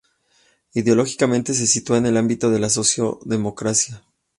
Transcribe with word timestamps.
Ideológicamente 0.73 1.53
se 1.53 1.67
sitúa 1.67 1.99
en 1.99 2.07
el 2.07 2.17
ámbito 2.17 2.49
de 2.49 2.57
la 2.57 2.69
socialdemocracia. 2.69 4.01